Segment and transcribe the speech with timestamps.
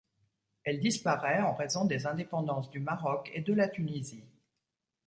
[0.63, 4.23] Elle disparaît en raison des indépendances du Maroc et de la Tunisie.